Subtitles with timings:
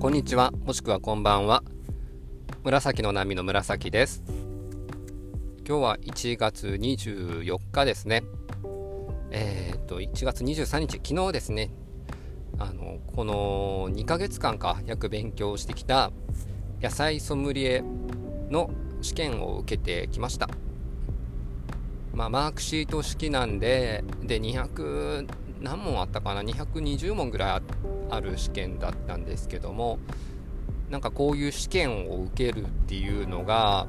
[0.00, 0.50] こんにちは。
[0.64, 1.62] もしくはこんばんは。
[2.64, 4.22] 紫の波の紫です。
[5.68, 8.22] 今日は1月24日ですね。
[9.30, 10.92] えっ、と1月23日。
[11.06, 11.70] 昨日ですね。
[12.58, 16.12] あのこの2ヶ月間か約勉強してきた
[16.80, 17.84] 野菜ソムリエ
[18.48, 18.70] の
[19.02, 20.48] 試験を受けてきました。
[22.14, 25.28] まあマークシート式なんでで200
[25.60, 27.62] 何問あったかな？220問ぐらいあっ
[28.10, 29.98] ある試験だったんですけども
[30.90, 33.86] なんかこういう試験を受けるっていうのが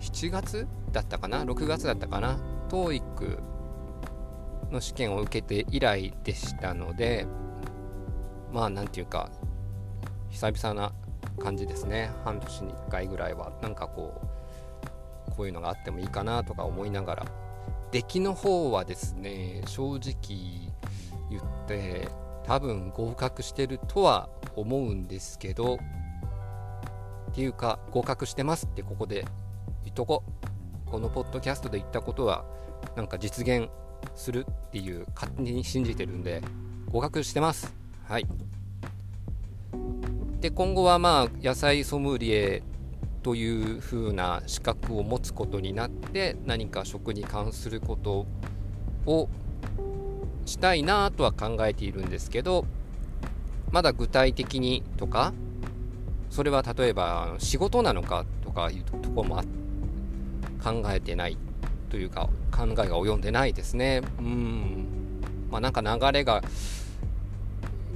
[0.00, 2.38] 7月だったかな？6月だったかな
[2.68, 3.38] ？TOEIC
[4.70, 7.26] の試験を受けて以来でしたので
[8.52, 9.30] まあなんていうか
[10.30, 10.92] 久々な
[11.42, 12.10] 感じですね。
[12.24, 13.52] 半年に1回ぐらいは。
[13.62, 14.20] なんかこ
[15.28, 17.26] うこういうのがあってもいいかなとか思いながら。
[17.90, 20.72] 出来の方はですね正直
[21.30, 22.08] 言って
[22.46, 25.78] 多分合格してるとは思うんですけど
[27.30, 29.24] っていうか合格してますってここで
[29.84, 30.22] 言っとこ
[30.86, 32.44] このポッドキャストで言ったことは
[32.96, 33.68] なんか実現
[34.14, 36.42] するっていう勝手に信じてるんで
[36.90, 37.74] 合格してます。
[38.06, 38.26] はい。
[40.40, 42.62] で今後はまあ野菜ソムリエ
[43.22, 48.26] という風な資格を持つことになって何か食に関すること
[49.06, 49.28] を
[50.46, 52.66] したいなとは考えているんですけど
[53.70, 55.32] まだ具体的にとか
[56.30, 59.42] それは例えば仕事なのかとかいうとこも
[60.62, 61.38] 考えてない
[61.90, 64.02] というか考えが及んでないですね。
[64.18, 64.86] うん。
[65.50, 66.42] まあなんか流れが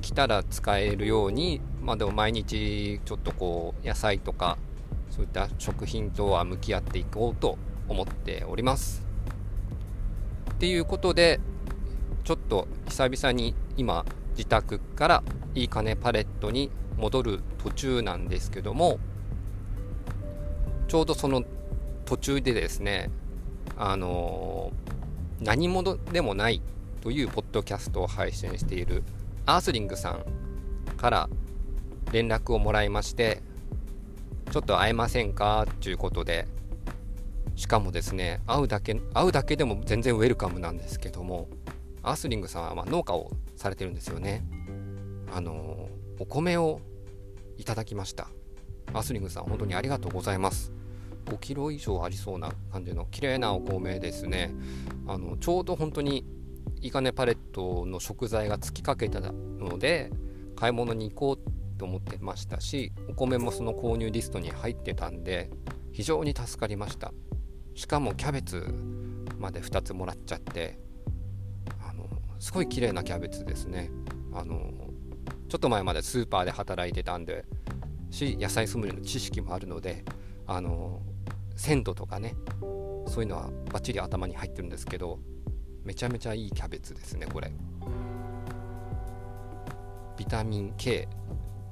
[0.00, 4.56] 来たら使えるようにまあでも毎日ちょっとこう野菜とか
[5.10, 9.04] そういった食品とは向き合っていこうと思っております。
[10.52, 11.40] っていうことで
[12.28, 15.22] ちょっと久々に今自宅から
[15.54, 18.98] いいかねパレットに戻る途中なんですけども
[20.88, 21.42] ちょうどその
[22.04, 23.10] 途中でですね
[23.78, 26.60] あのー、何者でもない
[27.00, 29.04] というポッドキャストを配信している
[29.46, 31.30] アースリングさんから
[32.12, 33.40] 連絡をもらいまして
[34.52, 36.46] ちょっと会えませんかということで
[37.56, 41.48] しかもですね会うだけ会うだけでも全然ウェルカムなんですけども
[42.02, 44.44] アースリングさんはま農家をされてるんですよね。
[45.32, 45.88] あの
[46.18, 46.80] お米を
[47.56, 48.28] いただきました。
[48.92, 50.72] アースリングさん本当にありがとうございます。
[51.26, 54.54] 5キロ以上ありそうな感じの綺麗なお米ですね。
[55.06, 56.24] あのちょうど本当に
[56.80, 60.10] イカネパレットの食材が尽きかけたので
[60.56, 65.50] 買い物に行こうと思ってましたしお米もその購入リストに入ってたんで
[65.92, 67.12] 非常に助かりました
[67.74, 68.66] しかもキャベツ
[69.38, 70.78] まで2つもらっちゃって
[72.38, 73.90] すごい綺麗なキャベツですね。
[74.32, 74.70] あの
[75.48, 77.44] ちょっと前までスーパーで働いてたんで
[78.10, 80.04] し野菜ソムリエの知識もあるので
[80.46, 81.00] あの
[81.56, 82.34] 鮮度とかね
[83.06, 85.18] そういうのはバッチリ頭に入ってるんですけど
[85.84, 87.50] めちゃめちゃいいキャベツですねこれ。
[90.18, 91.08] ビタミン K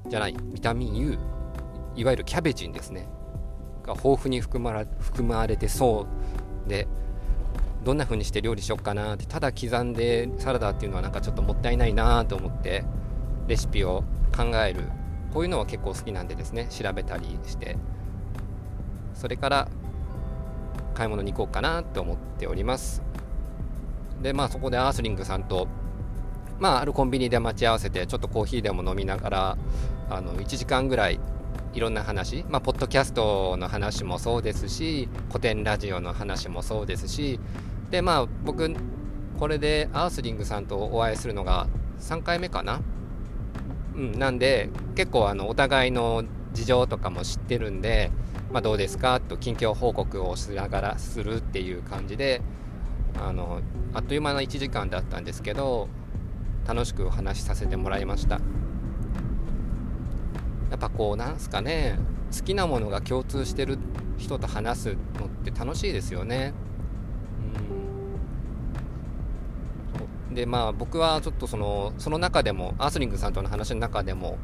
[0.08, 1.18] じゃないビタミン U
[1.96, 3.08] いわゆるキャベジンですね。
[3.82, 6.06] が豊富に含ま含まれてそう
[7.86, 12.82] どんな風にして料理しよっかなってただ刻んでサラダっていうのはなんかちょっともったいないなと思って
[13.46, 14.02] レシピを
[14.36, 14.80] 考える。
[15.32, 16.66] こういうのは結構好きなんでですね。
[16.66, 17.76] 調べたりして。
[19.14, 19.68] それから
[20.94, 23.02] 買い物に行こうかなと思っております。
[24.20, 25.68] でまあそこでアースリングさんと
[26.58, 29.58] まああるコンビニで待ち合わせてちょっとコーヒーでも飲みながら
[30.10, 31.20] あの1時間ぐらい
[31.72, 37.38] いろんな話、まあ、ポッドキャストの話もそうですし古典ラジオの話もそうですし
[37.90, 38.74] でまあ僕
[39.38, 41.68] これでアースリングさんとお会いするのが
[42.00, 42.80] 3回目かな？
[43.94, 48.10] うんなんで結構あのお互いの事情とかも知ってるんで、
[48.50, 49.20] まあ、どうですか？
[49.20, 52.42] と近況報告をしながらするっていう感じで
[53.20, 53.60] あの
[53.94, 55.88] あっという間の1時間だったんですけど
[56.66, 58.40] 楽しくお話しさせてもらいました。
[60.70, 61.98] やっぱこうなんすかね？
[62.36, 63.78] 好きなものが共通してる
[64.18, 66.52] 人と話すのって楽しいですよね。
[70.36, 74.36] でまあ僕はちょっとそのその中でもアースリングさんとの話の中でも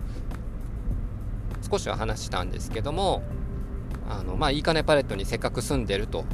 [1.71, 3.23] 少しは話したんですけども
[4.09, 6.25] あのまあいいかねパレットにせっかく住んでると。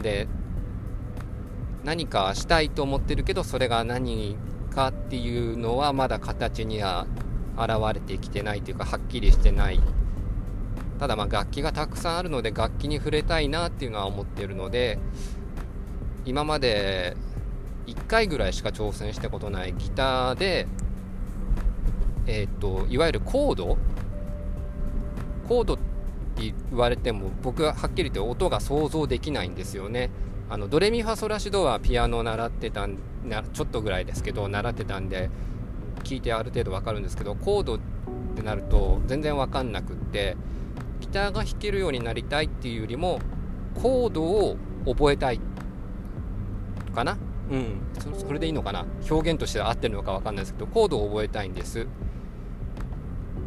[0.00, 0.28] で
[1.84, 4.36] 何かしたいと思ってるけどそれが何
[4.72, 7.06] かっていうのはまだ形には
[7.56, 9.80] 現れてきてないというかはっきりしてない。
[11.00, 15.00] ただまあ楽器がたくさんあるので楽器に触れたいなっていうのは思ってるので
[16.24, 17.16] 今まで
[17.88, 20.68] 1回ぐらいしか挑戦したことないギターで
[22.30, 23.78] えーと、いわゆるコード？
[25.48, 25.82] コードって
[26.42, 30.10] 言われても僕ははっきり言って音が想像できないんですよね。
[30.50, 35.30] あのドレミファソラシドはピアノ習ってたんなちょっとぐらいですけど習ってたんで
[36.04, 37.78] 聞いてある程度わかるんですけどコードっ
[38.36, 40.36] てなると全然わかんなくって
[41.00, 43.20] ギターが弾けるようになりたいっていうよりも
[43.74, 44.56] コードを
[44.86, 45.40] 覚えたい
[46.94, 47.16] かな。
[47.50, 47.80] うん。
[48.18, 48.86] それでいいのかな？
[49.10, 51.80] 表現として合ってるのか分かんないですけどコードを覚えたいんです。
[51.80, 51.84] っ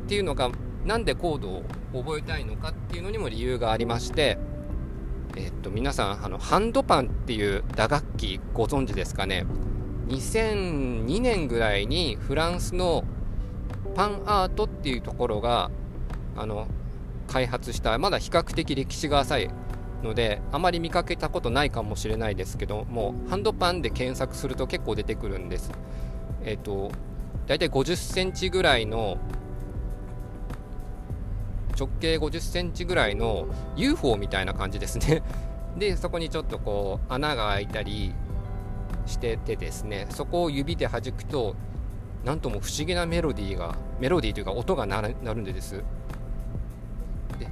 [0.07, 0.51] ていうのが
[0.85, 1.63] なんでコードを
[1.93, 4.37] 覚えたいのかっていうのにも理由がありまして
[5.37, 9.45] えっと皆さんあのハンドパンっていう打楽器ご存知ですかね
[10.09, 13.05] ？2002年ぐらいにフランスの
[13.95, 15.71] パンアートっていうところが
[16.35, 16.67] あの
[17.27, 19.49] 開発したまだ比較的歴史が浅い
[20.03, 25.71] のであまり見かけたことないかもしれないですけどもハンドパンで検索すると結構出てくるんです。
[26.43, 26.91] えっ、ー、と
[27.47, 29.17] 大体50センチぐらいの
[31.77, 35.23] 直径50センチぐらいの UFO みたいな感じですね。
[35.77, 38.13] でそこにちょっとこう穴が開いたり
[39.05, 41.55] しててですねそこを指で弾くと
[42.25, 45.83] なんとも不思議なメロディーがメロディーというか音が鳴るんです。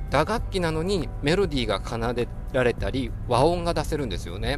[0.09, 4.57] 打楽器なのにメロディーが奏でられたり和音が出せるんですよね。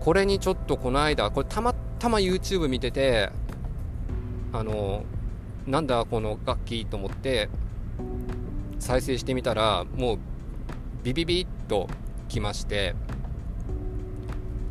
[0.00, 3.30] これにちょっとこの間これたまたま YouTube 見てて
[4.52, 5.04] あの
[5.66, 7.48] なんだこの楽器と思って
[8.78, 10.18] 再生してみたらもう
[11.02, 11.88] ビビビッと
[12.28, 12.94] きまして。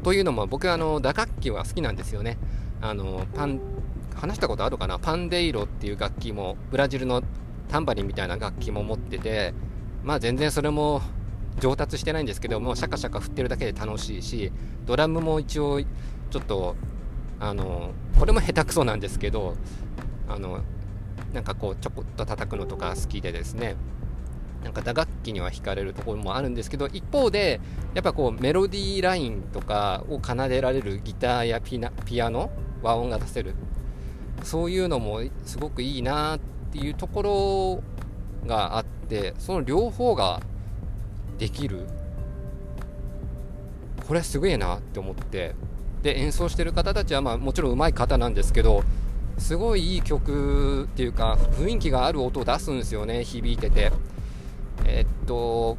[0.02, 2.38] というのも僕あの打楽器は好きなんですよね。
[2.82, 3.60] あのパン
[4.16, 4.98] 話したことあるかな？
[4.98, 7.22] パンデイロっていう楽器もブラジルの
[7.70, 9.54] タンバリンみたいな楽器も持ってて
[10.04, 11.02] まあ全然それも
[11.60, 14.52] 上達してないんですけどもシャカシャカ振ってるだけで楽しいし
[14.86, 16.76] ドラムも一応ちょっと
[17.40, 19.56] あのこれも下手くそなんですけど
[20.28, 20.62] あの
[21.34, 23.76] なんかこうちょこっと叩くのとか好きでですね。
[24.64, 27.62] なんか打楽器には惹かれるところもあるんですけど一方で
[27.94, 32.52] やっぱこうメロディーラインとかを奏でられるギターやピピアノ
[32.82, 33.56] 和音が出せる
[34.44, 36.40] そういうのもすごくいいなっ
[36.72, 37.82] ていうとこ
[38.44, 40.42] ろがあってその両方が
[41.38, 41.88] できる。
[44.08, 45.56] これはすごいなって思って。
[46.02, 48.84] で演奏してる方たちはまあもちろん上手い方なんですけど
[49.38, 53.92] すごいいい曲っていうか雰囲気がある音を出すんですよね響いてて。
[54.86, 55.78] えっと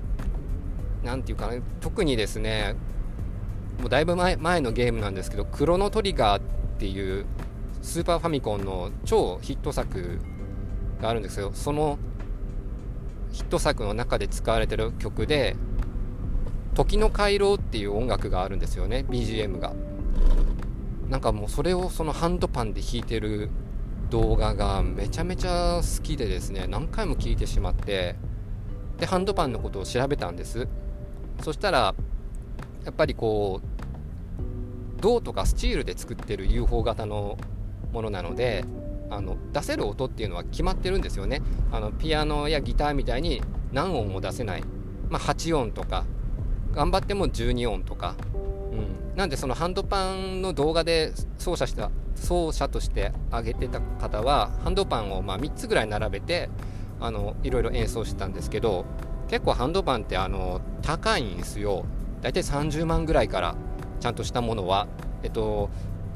[1.02, 2.74] 何て言うかな特にですね
[3.80, 6.42] もうだいぶ前前のゲームなんですけどクロノトリガーっ
[6.78, 7.24] ていう
[7.82, 10.18] スーパーファミコンの超ヒット作
[11.00, 11.98] があるんですけどその
[13.32, 15.56] ヒット作の中で使われてる曲で
[16.74, 19.04] 「時の回廊」っていう音楽があるんですよね。
[19.08, 19.72] BGM が。
[21.08, 23.50] なんかもうそれをそのハンドパンで弾いてる
[24.10, 28.14] 動画がめちゃめちゃ好きでですね何回も聴いてしまって
[28.98, 30.68] でハンドパンのことを調べたんです。
[31.42, 31.94] そしたら
[32.84, 37.38] やっぱりこう銅とかスチールで作ってる UFO 型の
[37.92, 38.64] ものなので
[39.10, 41.42] あの出せる音っていうのは決まってるんですよね。
[41.72, 43.42] あのピアノやギターみたいに
[43.72, 44.62] 何音も出せない、
[45.08, 46.04] まあ、8音とか
[46.72, 48.14] 頑張っても12音とか、
[48.72, 56.48] うん、なんでそのハンドパンの動画で奏者した奏者として上げてた方はハンドパンをま3つぐらい並べて
[57.00, 58.84] あのいろいろ演奏してたんですけど
[59.28, 61.84] 結構ハンドパンってあの高いんですよ。
[62.20, 63.54] 大体30万ぐらいから
[64.00, 64.88] ちゃんとしたものは。
[65.22, 65.70] えっと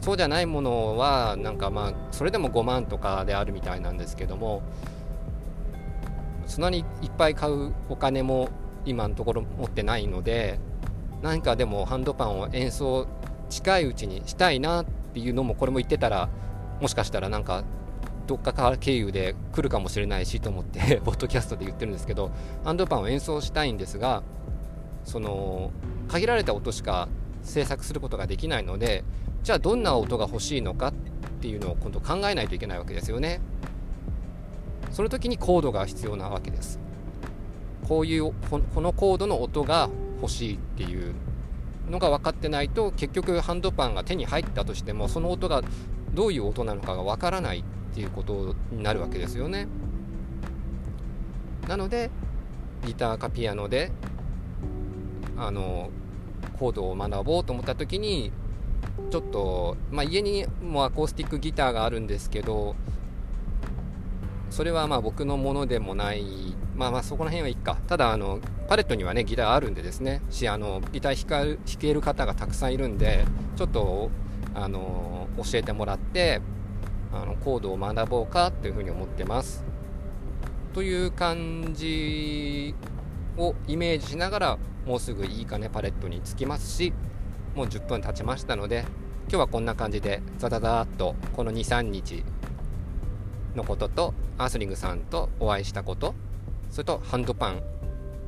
[0.05, 4.61] そうじゃないものはなんかまあそれでも5万とかであるみたいなんですけども
[6.47, 8.51] そんなにいっぱい買うお金も
[8.85, 10.61] 今のところ持ってないので
[11.23, 13.07] 何かでもハンドパンを演奏
[13.49, 14.85] 近いうちにしたいなっ
[15.15, 16.29] ていうのもこれも言ってたら
[16.83, 17.65] もしかしたらなんか
[18.27, 22.31] どっかから経由で来るかもしれないしと思って ポッドキャストで言ってるんですけど
[22.63, 24.23] ハンドパンを演奏したいんですが
[25.05, 25.71] その
[26.09, 27.09] 限られた音しか
[27.43, 29.03] 制作することができないので
[29.45, 30.93] じゃあどんな音が欲しいのかっ
[31.43, 33.43] ていうのを今度考えないといけないわけですよね。
[34.91, 36.81] その時にコードが必要なわけです。
[37.87, 39.91] こういうこのコードの音が
[40.23, 41.15] 欲しいっていう
[41.91, 45.61] のが分かってないと結局ハンドパンが手に入ったとしてもその音が
[46.15, 49.69] どういう音なのかが分からないっていうことになるわけですよね。
[51.69, 52.11] なので
[52.87, 53.93] ギターかピアノで
[55.37, 55.91] あの
[56.59, 58.33] コードを学ぼうと思った時に
[59.11, 62.75] ちょっと、まあ、家にもアコースティックギターがあるんですけど
[64.51, 66.55] それはまあ僕のものでもない。
[66.77, 67.77] まあまあそこら辺はいいか。
[67.89, 68.39] ただあの
[68.69, 70.23] パレットにはねギターあるんでですね。
[70.31, 73.25] しあのギター弾弾ける方がたくさんいるんで
[73.57, 74.11] ちょっと
[74.55, 76.41] あの教えてもらって
[77.13, 79.65] あのコードを学ぼうかというふうに思ってます。
[80.73, 82.77] という感じ
[83.37, 86.93] をイメージしながらもうすぐいいかねパレットに着きますし
[87.55, 88.85] もう10分経ちましたので
[89.29, 92.25] 今日はこんな感じでザザザーっとこの23日
[93.55, 96.15] のこととアースリングさんとお会いしたこと
[96.71, 97.63] それとハンドパン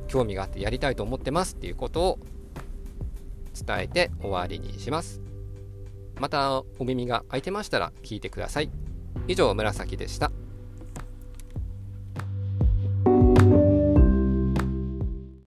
[0.07, 2.19] 興味があってやりたいと思ってますっていうことを
[3.53, 5.21] 伝えて終わりにします。
[6.19, 8.71] またお耳が空いてましたら聞いてください。
[9.27, 10.31] 以上紫でした。